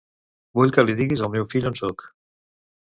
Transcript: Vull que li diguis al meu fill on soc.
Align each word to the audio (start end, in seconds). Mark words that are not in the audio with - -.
Vull 0.59 0.73
que 0.77 0.85
li 0.87 0.95
diguis 1.01 1.23
al 1.27 1.31
meu 1.37 1.47
fill 1.55 1.71
on 1.73 1.81
soc. 1.85 2.11